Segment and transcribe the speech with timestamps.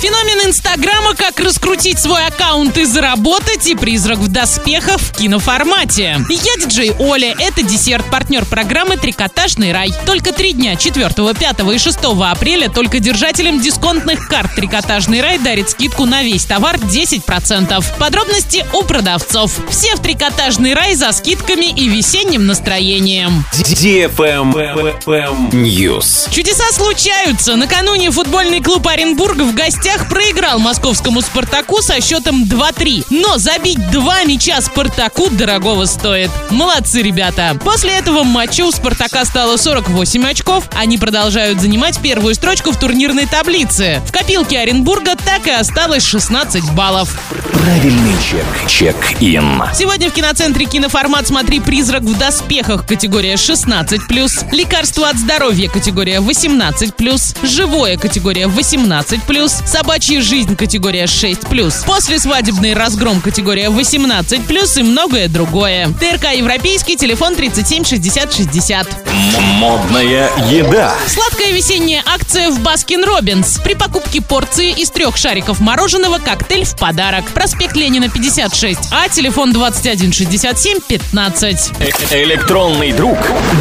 [0.00, 6.18] Феномен Инстаграма «Как раскрутить свой аккаунт и заработать» и «Призрак в доспехах» в киноформате.
[6.28, 9.92] Я диджей Оля, это десерт, партнер программы «Трикотажный рай».
[10.06, 15.70] Только три дня, 4, 5 и 6 апреля, только держателям дисконтных карт «Трикотажный рай» дарит
[15.70, 17.84] скидку на весь товар 10%.
[17.98, 19.50] Подробности у продавцов.
[19.68, 23.44] Все в «Трикотажный рай» за скидками и весенним настроением.
[25.50, 26.32] News.
[26.32, 27.56] Чудеса случаются.
[27.56, 33.06] Накануне футбольный клуб Оренбург в гостях проиграл московскому «Спартаку» со счетом 2-3.
[33.10, 36.30] Но забить два мяча «Спартаку» дорогого стоит.
[36.50, 37.58] Молодцы, ребята.
[37.64, 40.64] После этого матча у «Спартака» стало 48 очков.
[40.76, 44.02] Они продолжают занимать первую строчку в турнирной таблице.
[44.06, 47.18] В копилке Оренбурга так и осталось 16 баллов.
[47.52, 48.46] Правильный чек.
[48.68, 49.62] Чек-ин.
[49.74, 57.46] Сегодня в киноцентре «Киноформат» смотри «Призрак в доспехах» категория 16+, «Лекарство от здоровья» категория 18+,
[57.46, 65.86] «Живое» категория 18+, «Собачья жизнь» категория 6+, «После свадебный разгром» категория 18+, и многое другое.
[66.00, 68.88] ТРК «Европейский», телефон 37 60 60.
[69.38, 70.92] Модная еда.
[71.06, 73.60] Сладкая весенняя акция в Baskin Robbins.
[73.62, 77.26] При покупке порции из трех шариков мороженого коктейль в подарок.
[77.32, 81.70] Проспект Ленина 56, а телефон 21 67 15.
[81.78, 83.16] Э- Электронный друг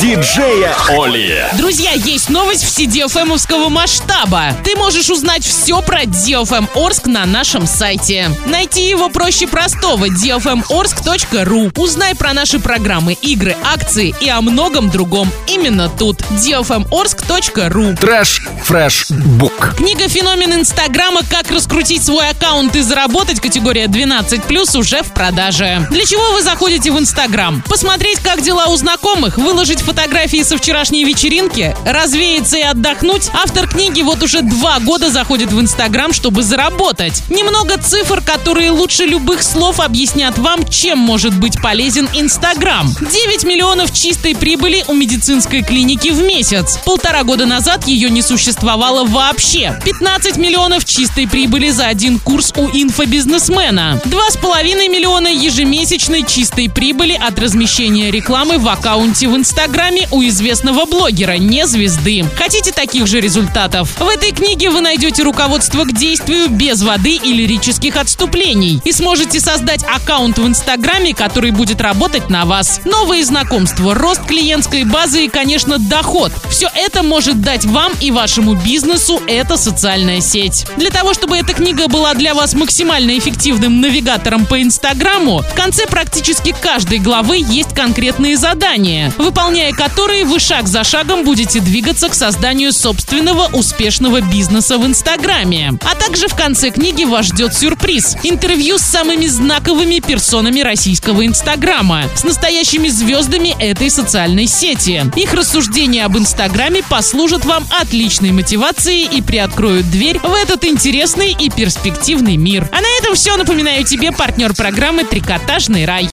[0.00, 1.44] диджея Оли.
[1.58, 4.56] Друзья, есть новость все DFM-овского масштаба.
[4.64, 8.30] Ты можешь узнать все про DFM Орск на нашем сайте.
[8.46, 11.72] Найти его проще простого dfmorsk.ru.
[11.78, 16.20] Узнай про наши программы, игры, акции и о многом другом именно тут.
[16.30, 19.74] dfmorsk.ru Trash Fresh Book.
[19.76, 21.20] Книга «Феномен Инстаграма.
[21.28, 25.86] Как раскрутить свой аккаунт и заработать» категория 12+, уже в продаже.
[25.90, 27.62] Для чего вы заходите в Инстаграм?
[27.68, 33.30] Посмотреть, как дела у знакомых, выложить фотографии со вчерашней вечеринки, развеяться и отдохнуть?
[33.32, 37.22] Автор книги вот уже два года заходит в Инстаграм, чтобы заработать.
[37.28, 42.88] Немного цифр, которые лучше любых слов объяснят вам, чем может быть полезен Инстаграм.
[43.00, 46.78] 9 миллионов чистой прибыли у медицинской клиники в месяц.
[46.84, 49.78] Полтора года назад ее не существовало вообще.
[49.84, 54.00] 15 миллионов чистой прибыли за один курс у инфобизнесмена.
[54.04, 61.38] 2,5 миллиона ежемесячной чистой прибыли от размещения рекламы в аккаунте в Инстаграме у известного блогера,
[61.38, 62.24] не звезды.
[62.36, 63.90] Хотите таких же результатов?
[63.98, 68.80] В этой книге вы найдете руководство к действию без воды и лирических отступлений.
[68.84, 72.80] И сможете создать аккаунт в Инстаграме, который будет работать на вас.
[72.84, 76.32] Новые знакомства, рост клиентской базы и, конечно, доход.
[76.50, 80.66] Все это может дать вам и вашему бизнесу эта социальная сеть.
[80.76, 85.86] Для того, чтобы эта книга была для вас максимально эффективным навигатором по Инстаграму, в конце
[85.86, 92.14] практически каждой главы есть конкретные задания, выполняя которые вы шаг за шагом будете двигаться к
[92.14, 95.67] созданию собственного успешного бизнеса в Инстаграме.
[95.84, 102.04] А также в конце книги вас ждет сюрприз– интервью с самыми знаковыми персонами российского Инстаграма,
[102.14, 105.04] с настоящими звездами этой социальной сети.
[105.16, 111.50] Их рассуждения об Инстаграме послужат вам отличной мотивацией и приоткроют дверь в этот интересный и
[111.50, 112.68] перспективный мир.
[112.72, 113.36] А на этом все.
[113.36, 116.06] Напоминаю тебе партнер программы «Трикотажный рай».